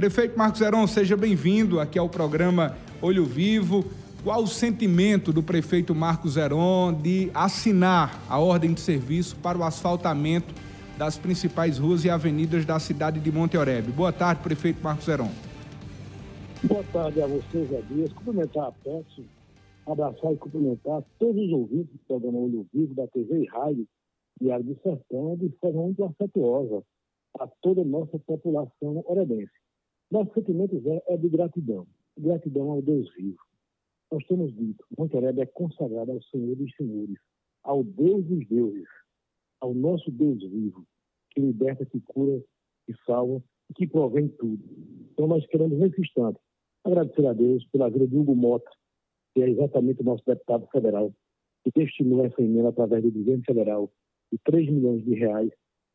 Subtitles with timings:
[0.00, 3.84] Prefeito Marcos Heron, seja bem-vindo aqui ao programa Olho Vivo.
[4.24, 9.62] Qual o sentimento do prefeito Marcos Heron de assinar a ordem de serviço para o
[9.62, 10.54] asfaltamento
[10.96, 13.92] das principais ruas e avenidas da cidade de Monte Oreb?
[13.92, 15.30] Boa tarde, prefeito Marcos Heron.
[16.64, 18.10] Boa tarde a vocês, a Dias.
[18.14, 19.24] Cumprimentar a Petson,
[19.86, 23.86] abraçar e cumprimentar todos os ouvintes do programa Olho Vivo, da TV e Rádio
[24.40, 26.82] Diário do Sertão, de forma muito afetuosa
[27.38, 29.59] a toda a nossa população orebense.
[30.10, 31.86] Nosso sentimento é, é de gratidão,
[32.18, 33.38] gratidão ao Deus vivo.
[34.10, 37.16] Nós temos dito, Monterebe é consagrado ao Senhor dos Senhores,
[37.62, 38.88] ao Deus dos deuses,
[39.60, 40.84] ao nosso Deus vivo,
[41.30, 42.42] que liberta, que cura,
[42.86, 44.60] que salva e que provém tudo.
[45.12, 46.40] Então nós queremos nesse instante
[46.82, 48.70] agradecer a Deus pela vida de Hugo Mota,
[49.32, 51.14] que é exatamente o nosso deputado federal,
[51.62, 53.92] que destinou essa emenda através do governo federal
[54.32, 55.50] de 3 milhões de reais,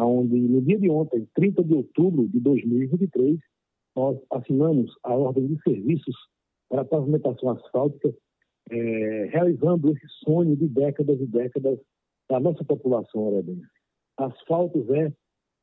[0.00, 3.38] onde no dia de ontem, 30 de outubro de 2023,
[3.98, 6.14] nós assinamos a ordem de serviços
[6.68, 8.14] para a pavimentação asfáltica,
[8.70, 11.80] é, realizando esse sonho de décadas e décadas
[12.30, 13.66] da nossa população orebense.
[14.16, 15.12] Asfaltos é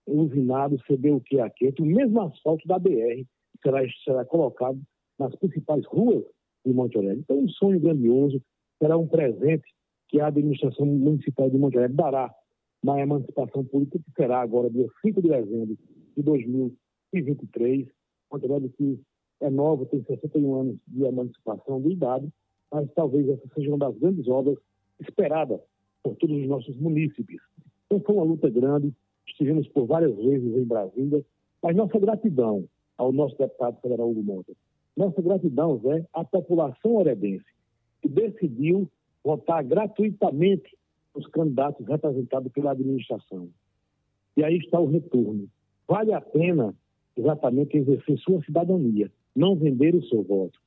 [0.06, 3.24] usinado, CBUQ a quente, o mesmo asfalto da BR
[3.64, 4.82] será, será colocado
[5.18, 6.26] nas principais ruas
[6.66, 7.22] de Monte Alegre.
[7.22, 8.42] Então, um sonho grandioso,
[8.82, 9.64] será um presente
[10.10, 12.34] que a administração municipal de Monte Alegre dará
[12.84, 15.78] na emancipação política, que será agora dia 5 de dezembro
[16.18, 17.88] de 2023.
[18.32, 19.00] Monte Alegre que
[19.42, 22.28] é nova, tem 61 anos de emancipação de idade,
[22.72, 24.58] mas talvez essa seja uma das grandes obras
[25.00, 25.60] esperadas
[26.02, 27.42] por todos os nossos munícipes.
[27.86, 28.94] Então foi uma luta grande,
[29.28, 31.24] estivemos por várias vezes em Brasília,
[31.62, 32.68] mas nossa gratidão
[32.98, 34.54] ao nosso deputado federal Hugo Monta,
[34.96, 37.46] nossa gratidão, Zé, à população orebense,
[38.02, 38.90] que decidiu
[39.24, 40.78] votar gratuitamente
[41.14, 43.50] os candidatos representados pela administração.
[44.38, 45.48] E aí está o retorno.
[45.88, 46.74] Vale a pena
[47.18, 50.60] exatamente exercer sua cidadania, não vender o seu voto.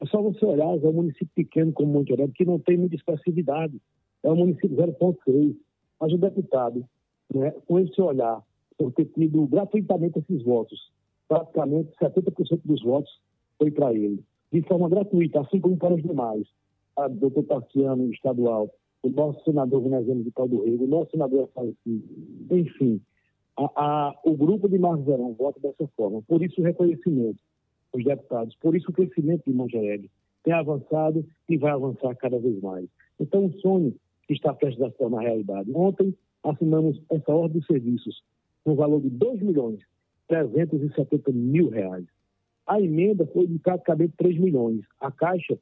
[0.00, 2.96] É só você olhar, é um município pequeno como Monte Alegre, que não tem muita
[2.96, 3.80] expressividade.
[4.22, 5.56] É um município 0,6.
[6.00, 6.84] Mas o deputado,
[7.32, 8.42] né, com esse olhar,
[8.76, 10.90] por ter tido gratuitamente esses votos,
[11.28, 13.12] praticamente 70% dos votos
[13.58, 16.46] foi para ele, de forma gratuita, assim como para os demais.
[16.96, 22.04] A doutor Tarciano, estadual, o nosso senador Veneziano de Caldo Rego, o nosso senador falecido,
[22.50, 23.00] enfim,
[23.56, 26.22] a, a, o grupo de Marcos Verão vota dessa forma.
[26.22, 27.38] Por isso o reconhecimento
[27.92, 30.10] os deputados, por isso o crescimento de Alegre
[30.42, 32.88] tem avançado e vai avançar cada vez mais.
[33.20, 33.94] Então, o sonho
[34.28, 35.70] está prestes a se tornar realidade.
[35.74, 38.22] Ontem, assinamos essa ordem de serviços
[38.64, 39.78] no valor de 2 milhões
[40.26, 42.06] 370 mil reais.
[42.66, 44.80] A emenda foi de praticamente 3 milhões.
[44.98, 45.58] A Caixa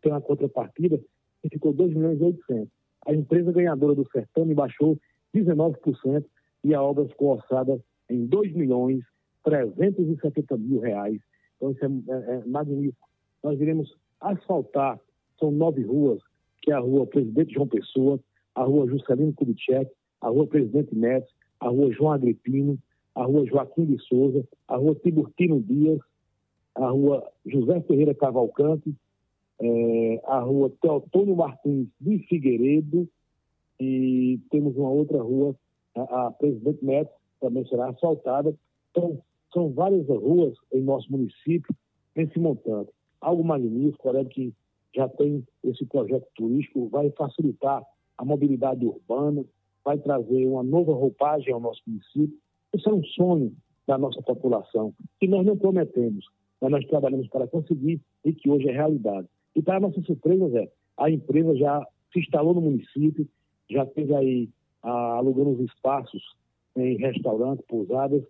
[0.00, 0.98] tem uma contrapartida
[1.42, 2.68] que ficou 2 milhões e 800.
[3.06, 4.98] A empresa ganhadora do certame baixou
[5.34, 6.24] 19%
[6.62, 9.02] e a obra ficou orçada em 2 milhões
[9.44, 11.20] 370 mil reais.
[11.56, 13.08] Então isso é, é, é magnífico.
[13.42, 15.00] Nós iremos asfaltar,
[15.38, 16.20] são nove ruas,
[16.62, 18.20] que é a rua Presidente João Pessoa,
[18.54, 22.78] a rua Juscelino Kubitschek, a rua Presidente Médici, a rua João Agripino,
[23.14, 26.00] a rua Joaquim de Souza, a rua Tiburtino Dias,
[26.74, 28.94] a rua José Ferreira Cavalcante,
[29.60, 33.08] é, a rua Teotônio Martins de Figueiredo
[33.78, 35.54] e temos uma outra rua,
[36.02, 38.54] a, a Presidente Médici, também será asfaltada.
[38.90, 39.20] Então,
[39.52, 41.74] são várias ruas em nosso município
[42.14, 42.90] nesse montante.
[43.20, 44.52] Algo magnífico, olha que
[44.94, 47.82] já tem esse projeto turístico, vai facilitar
[48.18, 49.44] a mobilidade urbana,
[49.84, 52.36] vai trazer uma nova roupagem ao nosso município.
[52.74, 53.52] Isso é um sonho
[53.86, 56.26] da nossa população, que nós não prometemos,
[56.60, 59.26] mas nós trabalhamos para conseguir e que hoje é realidade.
[59.56, 63.26] E para nossa surpresa, Zé, a empresa já se instalou no município,
[63.68, 64.48] já teve aí
[64.82, 66.22] ah, alugando os espaços
[66.76, 68.22] em restaurantes, pousadas.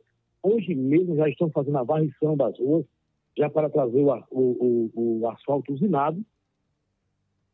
[0.43, 2.87] Hoje mesmo já estão fazendo a varrição das ruas,
[3.37, 6.25] já para trazer o, o, o, o asfalto usinado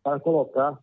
[0.03, 0.79] para colocar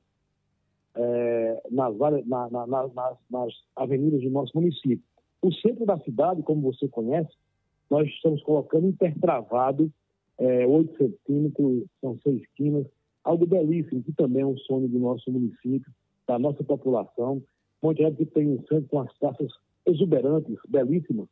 [0.96, 1.98] é, nas,
[2.28, 2.94] na, na, nas,
[3.30, 5.04] nas avenidas do nosso município.
[5.42, 7.32] O centro da cidade, como você conhece,
[7.90, 9.92] nós estamos colocando intertravado
[10.38, 12.86] é, 8 centímetros, são seis esquinas,
[13.24, 15.92] algo belíssimo, que também é um sonho do nosso município,
[16.28, 17.42] da nossa população.
[17.84, 19.52] Monte Alegre tem um centro com as praças
[19.86, 21.28] exuberantes, belíssimas,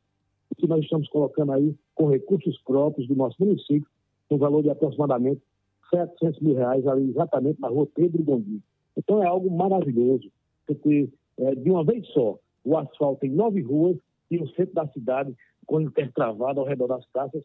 [0.58, 3.88] que nós estamos colocando aí com recursos próprios do nosso município,
[4.30, 5.42] no valor de aproximadamente
[5.90, 8.62] 700 mil reais ali exatamente na rua Pedro Gondi.
[8.98, 10.30] Então é algo maravilhoso
[10.68, 13.98] ter é, de uma vez só o asfalto em nove ruas
[14.30, 17.44] e o centro da cidade com intertravado ao redor das praças,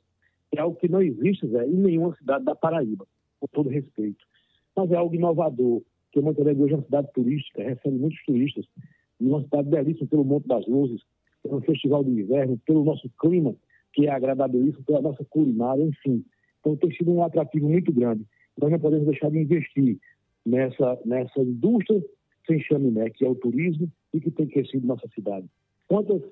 [0.52, 3.06] é algo que não existe Zé, em nenhuma cidade da Paraíba,
[3.38, 4.24] com todo respeito.
[4.74, 5.82] Mas é algo inovador,
[6.12, 8.66] que Montenegro hoje é uma cidade turística, recebe muitos turistas,
[9.20, 11.02] e uma cidade belíssima pelo Monte das Luzes,
[11.42, 13.54] pelo Festival do Inverno, pelo nosso clima,
[13.92, 16.24] que é agradabilíssimo pela nossa culinária, enfim.
[16.60, 18.26] Então tem sido um atrativo muito grande.
[18.60, 19.98] Nós não podemos deixar de investir
[20.44, 22.02] nessa, nessa indústria
[22.46, 25.46] sem chaminé, que é o turismo e que tem crescido nossa cidade.
[25.88, 26.22] Quantas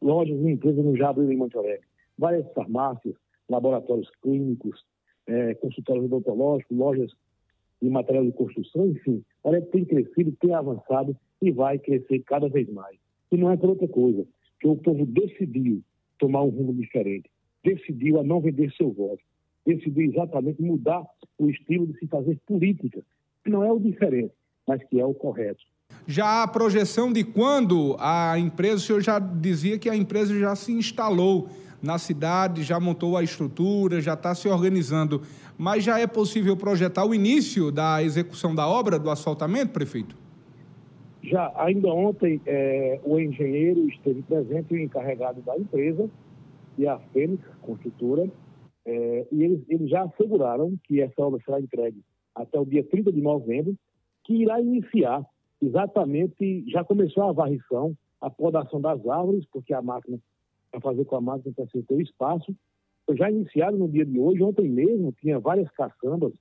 [0.00, 1.86] lojas e empresas não já abriram em Monte Alegre?
[2.16, 3.14] Várias farmácias,
[3.48, 4.84] laboratórios clínicos,
[5.26, 7.10] é, consultórios odontológicos, lojas
[7.80, 9.24] de material de construção, enfim.
[9.44, 12.96] Olha, tem crescido, tem avançado e vai crescer cada vez mais.
[13.30, 14.26] E não é por outra coisa,
[14.60, 15.82] que o povo decidiu
[16.18, 17.30] tomar um rumo diferente,
[17.64, 19.22] decidiu a não vender seu voto,
[19.66, 21.04] decidiu exatamente mudar
[21.38, 23.02] o estilo de se fazer política,
[23.44, 24.32] que não é o diferente,
[24.66, 25.62] mas que é o correto.
[26.06, 30.54] Já a projeção de quando a empresa, o senhor já dizia que a empresa já
[30.56, 31.48] se instalou
[31.82, 35.22] na cidade, já montou a estrutura, já está se organizando.
[35.56, 40.16] Mas já é possível projetar o início da execução da obra do asfaltamento, prefeito?
[41.28, 46.08] Já, ainda ontem, é, o engenheiro esteve presente, o encarregado da empresa,
[46.78, 48.30] e a Fênix Construtora,
[48.86, 52.02] é, e eles, eles já asseguraram que essa obra será entregue
[52.34, 53.76] até o dia 30 de novembro,
[54.24, 55.26] que irá iniciar
[55.60, 60.18] exatamente, já começou a varrição, a podação das árvores, porque a máquina
[60.70, 62.54] para fazer com a máquina para ser ter espaço.
[63.10, 66.32] Já iniciado no dia de hoje, ontem mesmo, tinha várias caçambas,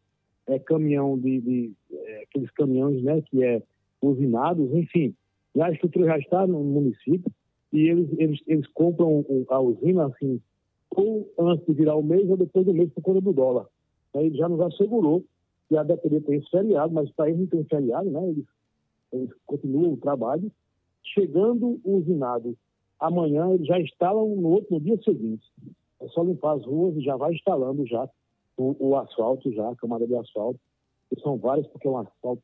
[0.48, 3.62] é, caminhão de, de é, aqueles caminhões, né, que é
[4.02, 5.14] usinados, enfim.
[5.60, 7.32] a estrutura já está no município
[7.74, 10.42] e eles, eles, eles compram a usina, assim,
[10.92, 13.68] ou antes de virar o mês ou depois do mês por conta do dólar.
[14.16, 15.24] Ele já nos assegurou
[15.68, 18.30] que a depender tem esse feriado, mas para eles não tem feriado, né?
[18.30, 18.46] Eles,
[19.12, 20.52] eles continuam o trabalho.
[21.04, 22.58] Chegando o usinado
[23.00, 25.46] amanhã eles já instalam no outro no dia seguinte.
[26.00, 28.08] É só limpar as ruas e já vai instalando já
[28.56, 30.60] o, o asfalto, já, a camada de asfalto.
[31.10, 32.42] Que são várias, porque é um asfalto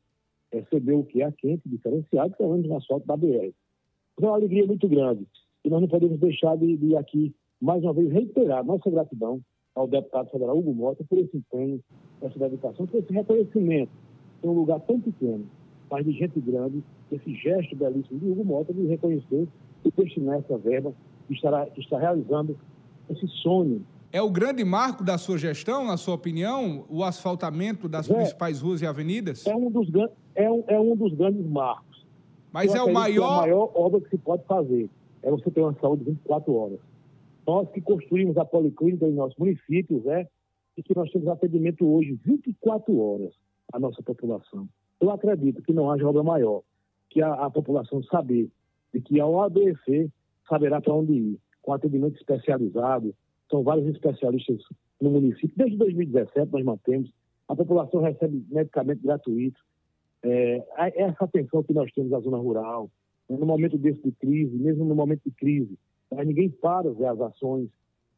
[0.52, 3.52] recebeu o que é quente, diferenciado, que é o asfalto da BR.
[4.16, 5.26] Então é uma alegria muito grande.
[5.64, 9.40] E nós não podemos deixar de, de aqui, mais uma vez, reiterar nossa gratidão
[9.74, 11.80] ao deputado federal Hugo Mota por esse empenho,
[12.22, 13.90] essa dedicação, por esse reconhecimento
[14.42, 15.46] em um lugar tão pequeno,
[15.90, 19.48] mas de gente grande, esse gesto belíssimo de Hugo Mota de reconhecer
[19.84, 20.94] e destinar essa verba
[21.26, 21.34] que
[21.80, 22.56] está realizando
[23.10, 23.84] esse sonho.
[24.14, 28.60] É o grande marco da sua gestão, na sua opinião, o asfaltamento das é, principais
[28.60, 29.44] ruas e avenidas?
[29.44, 29.88] É um dos,
[30.36, 32.06] é um, é um dos grandes marcos.
[32.52, 33.24] Mas é o maior...
[33.24, 34.88] É a maior obra que se pode fazer.
[35.20, 36.78] É você ter uma saúde 24 horas.
[37.44, 40.28] Nós que construímos a policlínica em nossos municípios, é,
[40.76, 43.32] e que nós temos atendimento hoje 24 horas
[43.72, 44.68] à nossa população.
[45.00, 46.62] Eu acredito que não haja obra maior
[47.10, 48.48] que a, a população saber
[48.92, 50.08] de que a OABC
[50.48, 53.12] saberá para onde ir, com atendimento especializado.
[53.50, 54.58] São vários especialistas
[55.00, 55.52] no município.
[55.56, 57.10] Desde 2017 nós mantemos.
[57.48, 59.60] A população recebe medicamento gratuito.
[60.22, 60.64] É,
[60.96, 62.90] essa atenção que nós temos na zona rural,
[63.28, 65.78] né, no momento desse de crise, mesmo no momento de crise,
[66.10, 67.68] mas ninguém para ver as ações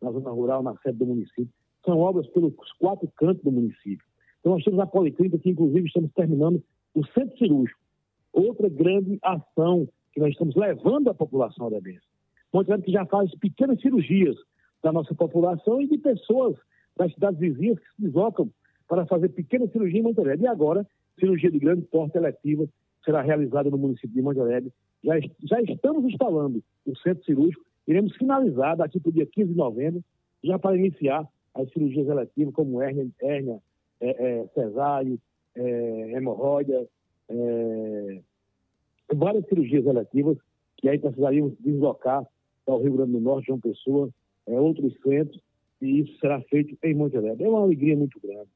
[0.01, 1.49] na zona rural, na sede do município.
[1.85, 4.05] São obras pelos quatro cantos do município.
[4.41, 6.63] Então nós temos a Policlínica, que inclusive estamos terminando
[6.95, 7.81] o centro cirúrgico.
[8.33, 11.79] Outra grande ação que nós estamos levando à população da.
[12.53, 14.37] Monte que já faz pequenas cirurgias
[14.83, 16.57] da nossa população e de pessoas
[16.97, 18.51] das cidades vizinhas que se deslocam
[18.89, 20.87] para fazer pequenas cirurgias em Monte E agora,
[21.19, 22.67] cirurgia de grande porte eletiva
[23.05, 24.39] será realizada no município de Monte
[25.03, 29.57] Já, já estamos instalando o centro cirúrgico, iremos finalizar daqui para o dia 15 de
[29.57, 30.03] novembro,
[30.43, 33.59] já para iniciar as cirurgias eletivas, como hérnia, hérnia
[34.01, 35.17] é, é, cesárea,
[35.55, 36.87] é, hemorroida,
[37.29, 38.21] é,
[39.15, 40.37] várias cirurgias eletivas
[40.77, 42.27] que aí precisaríamos deslocar
[42.65, 44.11] para o Rio Grande do Norte, João Pessoa,
[44.47, 45.41] é, outros centros,
[45.81, 47.45] e isso será feito em Monte Alegre.
[47.45, 48.49] É uma alegria muito grande.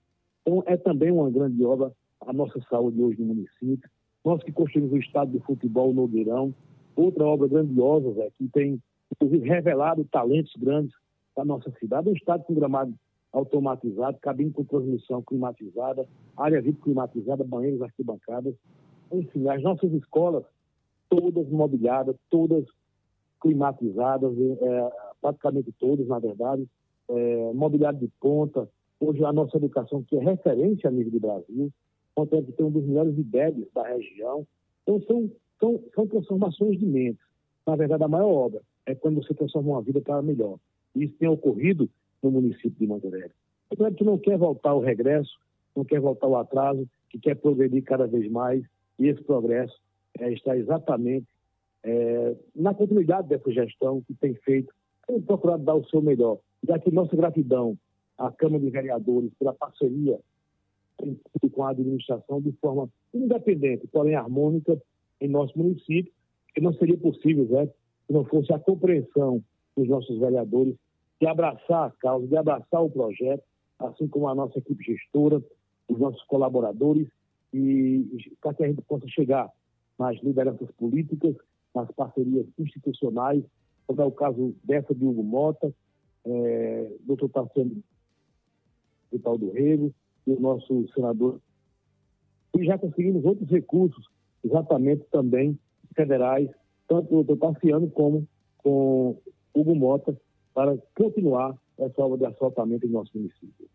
[0.42, 1.92] Então, é também uma grande obra
[2.26, 3.88] a nossa saúde hoje no município.
[4.24, 6.54] Nós que construímos o estado de futebol Nogueirão,
[6.96, 8.82] outra obra grandiosa, Zé, que tem,
[9.12, 10.94] inclusive, revelado talentos grandes
[11.36, 12.08] da nossa cidade.
[12.08, 12.94] Um estado com gramado
[13.32, 16.06] automatizado, cabine com transmissão climatizada,
[16.36, 18.54] área VIP climatizada, banheiros, arquibancadas
[19.12, 20.44] enfim, as nossas escolas,
[21.08, 22.64] todas mobiliadas, todas
[23.40, 26.66] climatizadas, é, praticamente todas, na verdade,
[27.08, 28.68] é, mobiliário de ponta.
[28.98, 31.70] Hoje a nossa educação, que é referência a nível do Brasil,
[32.14, 34.46] contém que tem um dos melhores IDEBs da região.
[34.82, 37.24] Então, são, são, são transformações de mentes.
[37.66, 40.58] Na verdade, a maior obra é quando você transforma uma vida para melhor.
[40.94, 41.88] E isso tem ocorrido
[42.22, 43.30] no município de Monterrey.
[43.70, 45.38] É claro que não quer voltar ao regresso,
[45.74, 48.62] não quer voltar ao atraso, que quer progredir cada vez mais,
[48.98, 49.74] e esse progresso
[50.18, 51.26] é, está exatamente
[51.82, 54.72] é, na continuidade dessa gestão que tem feito,
[55.10, 56.38] tem procurado dar o seu melhor.
[56.66, 57.76] E aqui nossa gratidão
[58.16, 60.18] à Câmara de Vereadores pela parceria
[61.52, 64.80] com a administração de forma independente, porém harmônica,
[65.20, 66.12] em nosso município,
[66.54, 67.66] que não seria possível, né,
[68.06, 69.42] se não fosse a compreensão
[69.76, 70.74] dos nossos vereadores
[71.18, 73.42] de abraçar a causa, de abraçar o projeto,
[73.78, 75.42] assim como a nossa equipe gestora,
[75.88, 77.08] os nossos colaboradores,
[77.52, 79.50] e para que a gente possa chegar
[79.98, 81.34] nas lideranças políticas,
[81.74, 83.42] nas parcerias institucionais,
[83.90, 85.74] como é o caso dessa de Hugo Mota,
[86.24, 87.82] é, doutor Tassiano
[89.10, 89.92] Vital do Rego
[90.24, 91.40] e o nosso senador.
[92.56, 94.06] E já conseguimos outros recursos,
[94.44, 95.58] exatamente também
[95.92, 96.48] federais,
[96.86, 97.56] tanto o doutor
[97.92, 98.28] como
[98.58, 99.18] com
[99.52, 100.16] Hugo Mota,
[100.54, 103.68] para continuar essa obra de asfaltamento em nosso município.